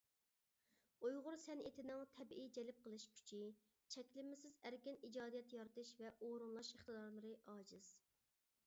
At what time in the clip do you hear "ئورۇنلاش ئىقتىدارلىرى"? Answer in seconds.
6.29-7.37